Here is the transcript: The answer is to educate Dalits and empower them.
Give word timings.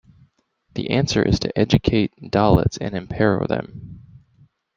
The 0.73 0.89
answer 0.89 1.21
is 1.21 1.37
to 1.41 1.55
educate 1.55 2.11
Dalits 2.19 2.75
and 2.81 2.95
empower 2.95 3.45
them. 3.45 4.01